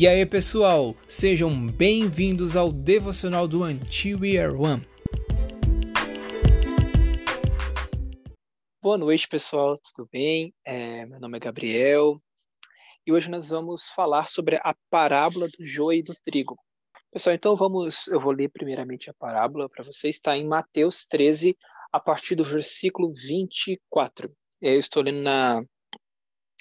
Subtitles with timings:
[0.00, 4.82] E aí, pessoal, sejam bem-vindos ao devocional do Until We Are One.
[8.82, 10.54] Boa noite, pessoal, tudo bem?
[10.64, 12.16] É, meu nome é Gabriel
[13.06, 16.56] e hoje nós vamos falar sobre a parábola do joio e do trigo.
[17.12, 21.54] Pessoal, então vamos, eu vou ler primeiramente a parábola para vocês, está em Mateus 13,
[21.92, 24.34] a partir do versículo 24.
[24.62, 25.60] Eu estou lendo na,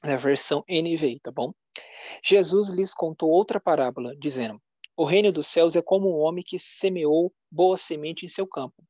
[0.04, 1.52] na versão NVI, tá bom?
[2.24, 4.62] Jesus lhes contou outra parábola, dizendo:
[4.96, 8.84] O reino dos céus é como um homem que semeou boa semente em seu campo.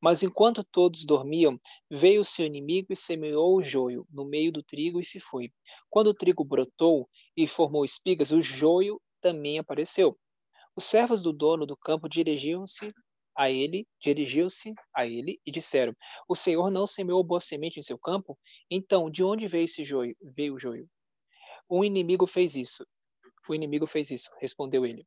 [0.00, 1.58] Mas enquanto todos dormiam,
[1.90, 5.50] veio o seu inimigo e semeou o joio no meio do trigo e se foi.
[5.90, 10.16] Quando o trigo brotou e formou espigas, o joio também apareceu.
[10.76, 12.92] Os servos do dono do campo dirigiam-se
[13.36, 15.92] a ele, dirigiu-se a ele e disseram:
[16.28, 18.38] O Senhor não semeou boa semente em seu campo?
[18.70, 20.16] Então, de onde veio esse joio?
[20.20, 20.88] Veio o joio.
[21.68, 22.86] O inimigo fez isso.
[23.48, 25.06] O inimigo fez isso, respondeu ele.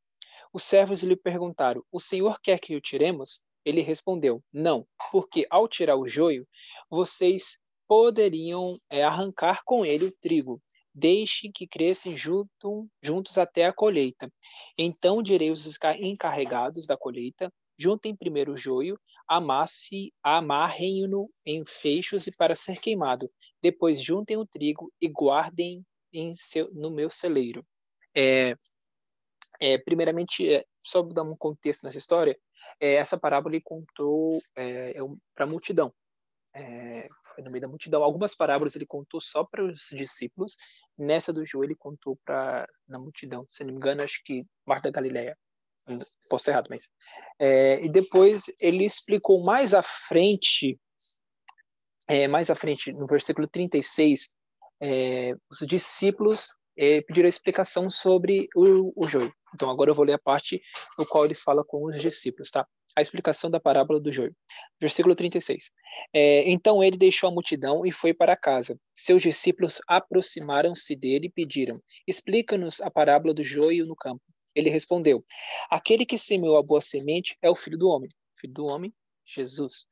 [0.54, 3.43] Os servos lhe perguntaram: O senhor quer que o tiremos?
[3.65, 6.48] Ele respondeu: Não, porque ao tirar o joio,
[6.89, 10.61] vocês poderiam é, arrancar com ele o trigo.
[10.93, 14.32] Deixem que cresçam junto, juntos até a colheita.
[14.77, 15.65] Então direi aos
[15.99, 23.32] encarregados da colheita: juntem primeiro o joio, amasse, amarrem-no em feixes e para ser queimado.
[23.62, 27.66] Depois juntem o trigo e guardem em seu, no meu celeiro.
[28.16, 28.55] É,
[29.60, 32.38] é, primeiramente, é, só dar um contexto nessa história,
[32.80, 35.02] é, essa parábola ele contou é, é
[35.35, 35.94] para a multidão.
[37.35, 38.04] Foi no meio da multidão.
[38.04, 40.57] Algumas parábolas ele contou só para os discípulos.
[40.98, 43.46] Nessa do João ele contou para na multidão.
[43.50, 45.38] Se não me engano, acho que Marta Galileia.
[46.29, 46.90] Posso estar errado, mas.
[47.40, 50.79] É, e depois ele explicou mais à frente,
[52.07, 54.29] é, mais à frente, no versículo 36,
[54.82, 59.34] é, os discípulos é, pediram explicação sobre o, o joio.
[59.54, 60.62] Então, agora eu vou ler a parte
[60.98, 62.65] no qual ele fala com os discípulos, tá?
[62.95, 64.34] A explicação da parábola do joio.
[64.79, 65.71] Versículo 36.
[66.13, 68.79] É, então ele deixou a multidão e foi para casa.
[68.95, 74.23] Seus discípulos aproximaram-se dele e pediram: Explica-nos a parábola do joio no campo.
[74.55, 75.23] Ele respondeu:
[75.69, 78.09] Aquele que semeou a boa semente é o filho do homem.
[78.35, 78.93] Filho do homem,
[79.25, 79.85] Jesus.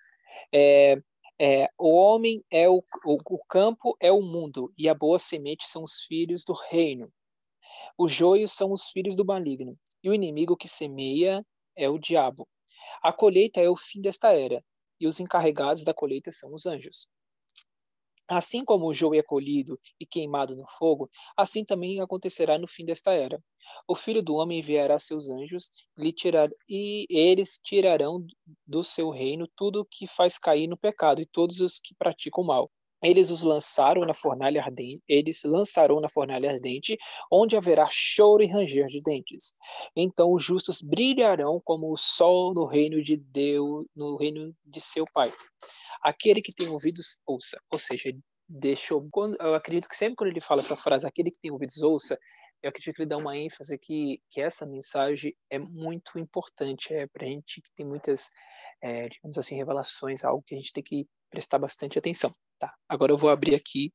[0.53, 0.95] É,
[1.39, 5.67] é, o homem é o, o, o campo é o mundo, e a boa semente
[5.67, 7.11] são os filhos do reino.
[7.97, 12.47] Os joios são os filhos do maligno, e o inimigo que semeia é o diabo.
[13.03, 14.63] A colheita é o fim desta era,
[14.99, 17.07] e os encarregados da colheita são os anjos.
[18.29, 22.85] Assim como o joio é colhido e queimado no fogo, assim também acontecerá no fim
[22.85, 23.41] desta era.
[23.87, 25.69] O filho do homem enviará seus anjos
[26.13, 28.25] tirar, e eles tirarão
[28.65, 32.71] do seu reino tudo que faz cair no pecado e todos os que praticam mal.
[33.03, 36.97] Eles os lançaram na fornalha ardente, eles lançarão na fornalha ardente,
[37.31, 39.53] onde haverá choro e ranger de dentes.
[39.95, 45.05] Então os justos brilharão como o sol no reino de Deus, no reino de seu
[45.13, 45.31] Pai.
[46.01, 47.59] Aquele que tem ouvidos, ouça.
[47.71, 48.11] Ou seja,
[48.47, 49.07] deixou.
[49.39, 52.17] Eu acredito que sempre quando ele fala essa frase, aquele que tem ouvidos, ouça,
[52.63, 56.93] eu acredito que ele dá uma ênfase que, que essa mensagem é muito importante.
[56.93, 58.29] É a gente que tem muitas,
[58.81, 62.31] é, digamos assim, revelações, algo que a gente tem que prestar bastante atenção.
[62.59, 63.91] Tá, agora eu vou abrir aqui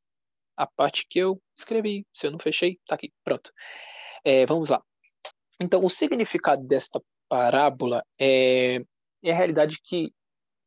[0.56, 2.06] a parte que eu escrevi.
[2.12, 3.52] Se eu não fechei, tá aqui, pronto.
[4.24, 4.82] É, vamos lá.
[5.60, 8.76] Então, o significado desta parábola é,
[9.22, 10.12] é a realidade que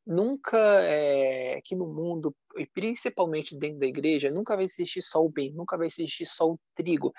[0.05, 5.29] nunca é, aqui no mundo e principalmente dentro da igreja nunca vai existir só o
[5.29, 7.11] bem, nunca vai existir só o trigo,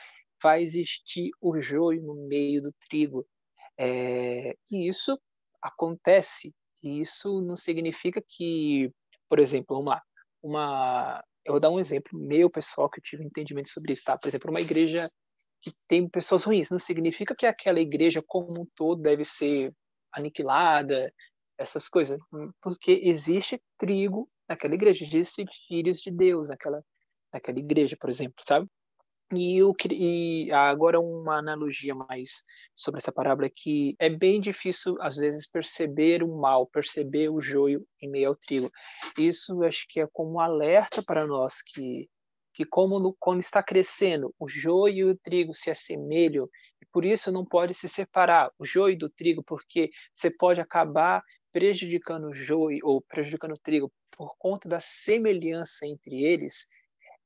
[0.43, 3.27] vai existir o joio no meio do trigo.
[3.79, 5.19] É, e isso
[5.61, 6.55] acontece.
[6.83, 8.91] E isso não significa que,
[9.29, 10.03] por exemplo, uma,
[10.43, 14.17] uma, eu vou dar um exemplo meu pessoal que eu tive entendimento sobre isso, tá?
[14.19, 15.09] Por exemplo, uma igreja
[15.63, 19.73] que tem pessoas ruins, não significa que aquela igreja como um todo deve ser
[20.13, 21.13] aniquilada,
[21.59, 22.19] essas coisas,
[22.61, 26.83] porque existe trigo naquela igreja, existe filhos de Deus naquela,
[27.33, 28.67] naquela igreja, por exemplo, sabe?
[29.35, 32.45] E, eu, e agora uma analogia mais
[32.77, 37.85] sobre essa parábola que é bem difícil, às vezes, perceber o mal, perceber o joio
[38.01, 38.71] em meio ao trigo.
[39.19, 42.09] Isso acho que é como um alerta para nós que,
[42.55, 46.49] que como no, quando está crescendo, o joio e o trigo se assemelham,
[46.81, 51.21] e por isso não pode se separar o joio do trigo, porque você pode acabar
[51.51, 56.69] prejudicando o joio ou prejudicando o trigo por conta da semelhança entre eles,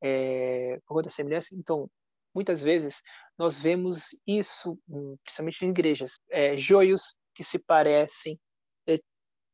[0.02, 1.90] é, por conta da semelhança, então,
[2.34, 3.02] muitas vezes
[3.38, 8.38] nós vemos isso, hum, principalmente em igrejas, é, joios que se parecem
[8.86, 8.98] é,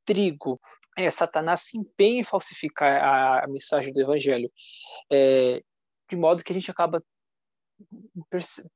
[0.04, 0.60] trigo.
[0.96, 4.50] É, Satanás se empenha em falsificar a, a mensagem do evangelho,
[6.08, 7.02] de modo que a gente acaba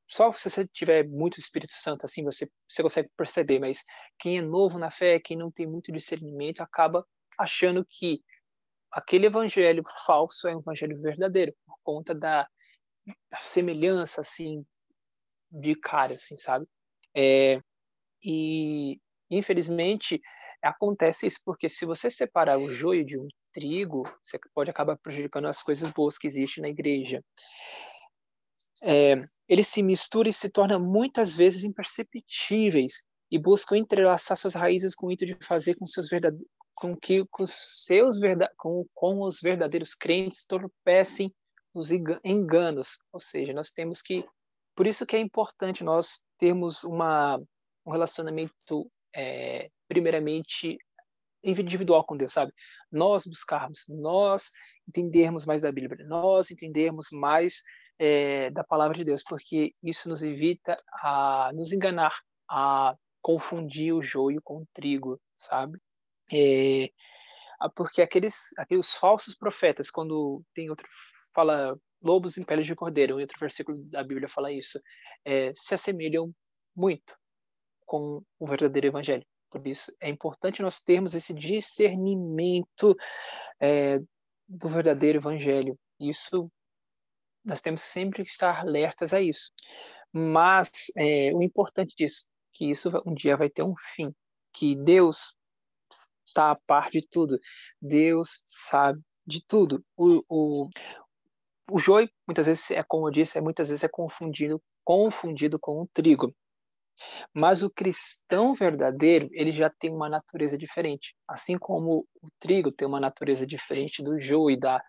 [0.06, 3.82] só se você tiver muito Espírito Santo assim você você consegue perceber, mas
[4.18, 7.06] quem é novo na fé, quem não tem muito discernimento, acaba
[7.38, 8.22] achando que
[8.90, 12.48] aquele evangelho falso é um evangelho verdadeiro por conta da,
[13.30, 14.64] da semelhança assim
[15.50, 16.66] de cara, assim, sabe?
[17.14, 17.60] É,
[18.22, 19.00] e
[19.30, 20.20] infelizmente
[20.62, 25.46] acontece isso porque se você separar o joio de um trigo, você pode acabar prejudicando
[25.46, 27.24] as coisas boas que existem na igreja.
[28.82, 29.16] É,
[29.48, 35.06] ele se mistura e se torna muitas vezes imperceptíveis e buscam entrelaçar suas raízes com
[35.06, 36.48] o intuito de fazer com seus verdadeiros
[36.80, 41.32] com que com seus verda com, com os verdadeiros crentes torpecem
[41.74, 41.90] os
[42.24, 44.24] enganos, ou seja, nós temos que
[44.74, 47.38] por isso que é importante nós termos uma
[47.86, 50.78] um relacionamento é, primeiramente
[51.42, 52.52] individual com Deus, sabe?
[52.90, 54.50] Nós buscarmos, nós
[54.88, 57.62] entendermos mais da Bíblia, nós entendermos mais
[57.98, 62.14] é, da palavra de Deus, porque isso nos evita a nos enganar,
[62.48, 65.78] a confundir o joio com o trigo, sabe?
[66.32, 66.90] É,
[67.74, 70.86] porque aqueles, aqueles falsos profetas, quando tem outro
[71.34, 74.80] fala lobos em peles de cordeiro, em outro versículo da Bíblia fala isso,
[75.24, 76.34] é, se assemelham
[76.74, 77.14] muito
[77.84, 79.26] com o verdadeiro evangelho.
[79.50, 82.96] Por isso é importante nós termos esse discernimento
[83.60, 83.98] é,
[84.48, 85.78] do verdadeiro evangelho.
[85.98, 86.50] Isso
[87.44, 89.52] nós temos sempre que estar alertas a isso.
[90.12, 94.14] Mas é, o importante disso, que isso um dia vai ter um fim,
[94.52, 95.34] que Deus
[96.26, 97.38] está a par de tudo,
[97.80, 99.84] Deus sabe de tudo.
[99.96, 100.68] O, o,
[101.70, 105.80] o joio, muitas vezes, é como eu disse, é, muitas vezes é confundido, confundido com
[105.80, 106.32] o trigo.
[107.34, 111.14] Mas o cristão verdadeiro, ele já tem uma natureza diferente.
[111.26, 114.82] Assim como o trigo tem uma natureza diferente do joio, da,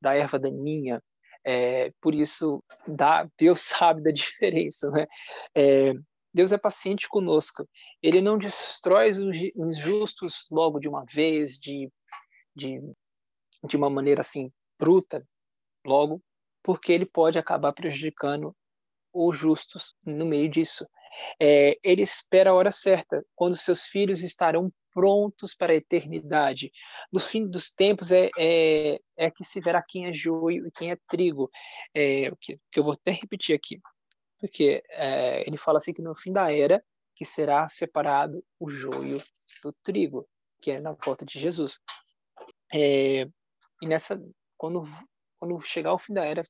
[0.00, 1.02] da erva daninha.
[1.44, 4.90] É, por isso, dá, Deus sabe da diferença.
[4.90, 5.06] Né?
[5.56, 5.92] É,
[6.38, 7.68] Deus é paciente conosco.
[8.00, 9.10] Ele não destrói
[9.56, 11.90] os justos logo de uma vez, de,
[12.54, 12.80] de,
[13.64, 15.26] de uma maneira assim bruta,
[15.84, 16.22] logo,
[16.62, 18.54] porque ele pode acabar prejudicando
[19.12, 20.86] os justos no meio disso.
[21.42, 26.70] É, ele espera a hora certa, quando seus filhos estarão prontos para a eternidade.
[27.12, 30.92] No fim dos tempos é, é, é que se verá quem é joio e quem
[30.92, 31.50] é trigo.
[31.92, 33.80] É, que, que eu vou até repetir aqui,
[34.38, 36.82] porque é, ele fala assim que no fim da era
[37.14, 39.20] que será separado o joio
[39.62, 40.28] do trigo,
[40.62, 41.80] que é na volta de Jesus.
[42.72, 43.22] É,
[43.82, 44.22] e nessa,
[44.56, 44.84] quando,
[45.38, 46.44] quando chegar o fim da era,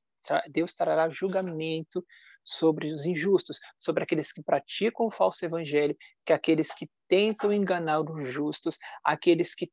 [0.51, 2.05] Deus trará julgamento
[2.43, 8.01] sobre os injustos, sobre aqueles que praticam o falso evangelho, que aqueles que tentam enganar
[8.01, 9.71] os justos, aqueles que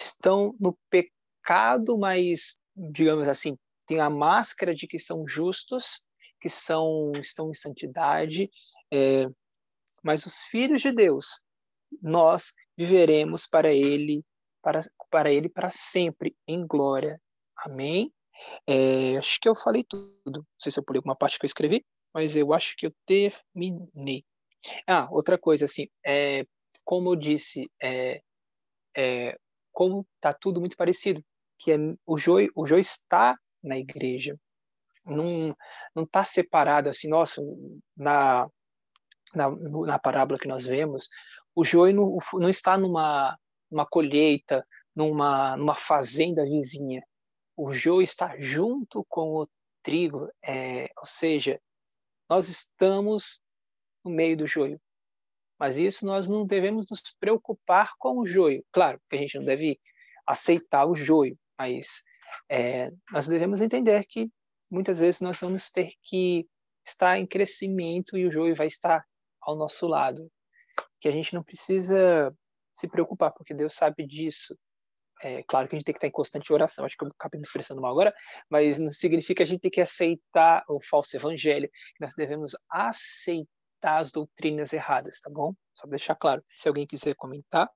[0.00, 3.56] estão no pecado, mas, digamos assim,
[3.86, 6.07] têm a máscara de que são justos,
[6.40, 8.50] que são estão em santidade,
[8.92, 9.26] é,
[10.02, 11.40] mas os filhos de Deus,
[12.02, 14.24] nós viveremos para Ele,
[14.62, 14.80] para,
[15.10, 17.20] para Ele para sempre em glória.
[17.56, 18.12] Amém?
[18.66, 20.12] É, acho que eu falei tudo.
[20.26, 22.92] Não sei se eu pulei alguma parte que eu escrevi, mas eu acho que eu
[23.04, 24.24] terminei.
[24.86, 26.44] Ah, outra coisa, assim, é,
[26.84, 28.22] como eu disse, é,
[28.96, 29.38] é,
[29.72, 31.24] como está tudo muito parecido,
[31.58, 31.76] que é,
[32.06, 34.38] o joio, o joio está na igreja,
[35.06, 35.54] não
[35.94, 37.42] não está separado assim, nossa,
[37.96, 38.48] na,
[39.34, 41.08] na, na parábola que nós vemos,
[41.54, 43.36] o joio não, não está numa,
[43.70, 44.62] numa colheita,
[44.94, 47.02] numa, numa fazenda vizinha,
[47.56, 49.48] o joio está junto com o
[49.82, 51.60] trigo, é, ou seja,
[52.30, 53.40] nós estamos
[54.04, 54.80] no meio do joio.
[55.58, 58.64] Mas isso nós não devemos nos preocupar com o joio.
[58.70, 59.80] Claro que a gente não deve
[60.24, 62.04] aceitar o joio, mas
[62.48, 64.30] é, nós devemos entender que
[64.70, 66.46] muitas vezes nós vamos ter que
[66.86, 69.04] estar em crescimento e o joio vai estar
[69.40, 70.30] ao nosso lado.
[71.00, 72.34] Que a gente não precisa
[72.74, 74.56] se preocupar, porque Deus sabe disso.
[75.20, 77.40] É claro que a gente tem que estar em constante oração, acho que eu acabei
[77.40, 78.14] me expressando mal agora,
[78.48, 81.68] mas não significa que a gente tem que aceitar o falso evangelho,
[82.00, 85.52] nós devemos aceitar as doutrinas erradas, tá bom?
[85.74, 86.44] Só para deixar claro.
[86.54, 87.68] Se alguém quiser comentar,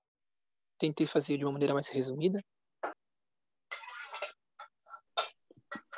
[0.79, 2.41] tentei fazer de uma maneira mais resumida.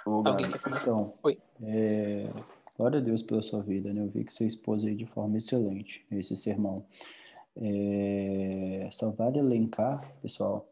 [0.07, 0.61] Alguém quer?
[0.81, 1.39] Então, Oi.
[1.63, 2.31] É...
[2.77, 4.03] Glória a Deus pela sua vida, né?
[4.03, 6.85] Eu vi que você expôs aí de forma excelente esse sermão.
[7.57, 8.89] É...
[8.93, 10.69] Só vale elencar, pessoal,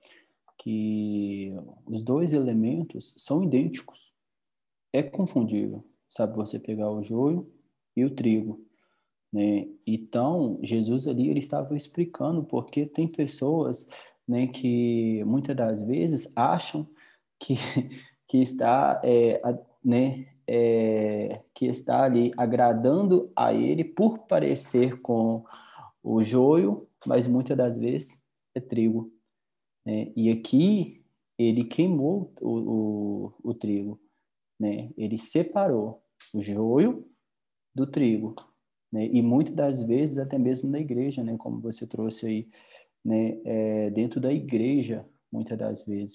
[0.59, 1.53] que
[1.87, 4.15] os dois elementos são idênticos.
[4.93, 6.37] É confundível, sabe?
[6.37, 7.51] Você pegar o joio
[7.97, 8.65] e o trigo.
[9.33, 9.69] Né?
[9.87, 13.89] Então, Jesus ali ele estava explicando porque tem pessoas
[14.29, 16.87] né, que muitas das vezes acham
[17.39, 17.55] que,
[18.33, 25.45] que está é, a, né, é, que está ali agradando a ele por parecer com
[26.03, 28.25] o joio, mas muitas das vezes
[28.55, 29.12] é trigo.
[29.85, 30.11] Né?
[30.17, 31.05] E aqui
[31.39, 34.01] ele queimou o, o, o trigo,
[34.59, 34.89] né?
[34.97, 37.07] ele separou o joio
[37.75, 38.35] do trigo.
[38.91, 39.11] Né?
[39.12, 41.37] E muitas das vezes, até mesmo na igreja, né?
[41.37, 42.49] como você trouxe aí,
[43.05, 43.39] né?
[43.45, 46.15] É, dentro da igreja, muitas das vezes.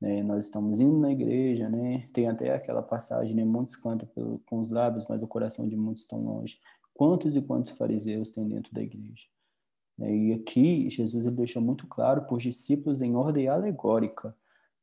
[0.00, 0.22] Né?
[0.22, 2.08] Nós estamos indo na igreja, né?
[2.12, 3.44] tem até aquela passagem, né?
[3.44, 4.08] muitos cantam
[4.46, 6.58] com os lábios, mas o coração de muitos estão longe.
[6.94, 9.26] Quantos e quantos fariseus tem dentro da igreja?
[9.98, 10.16] Né?
[10.16, 14.34] E aqui Jesus ele deixou muito claro para os discípulos em ordem alegórica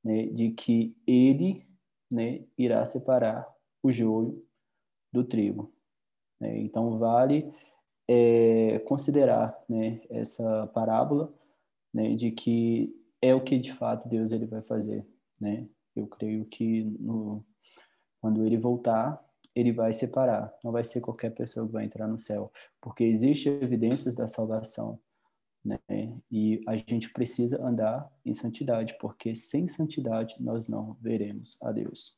[0.04, 0.28] né?
[0.28, 1.66] de que ele
[2.12, 3.48] né, irá separar
[3.82, 4.46] o joio
[5.12, 5.74] do trigo.
[6.40, 6.60] Né?
[6.60, 7.52] Então vale
[8.08, 11.34] é, considerar né, essa parábola
[11.94, 15.06] né, de que é o que de fato Deus ele vai fazer,
[15.40, 15.68] né?
[15.96, 17.44] Eu creio que no,
[18.22, 19.24] quando ele voltar,
[19.56, 20.54] ele vai separar.
[20.64, 25.00] Não vai ser qualquer pessoa que vai entrar no céu, porque existem evidências da salvação,
[25.66, 25.80] né?
[26.32, 32.18] E a gente precisa andar em santidade, porque sem santidade nós não veremos a Deus.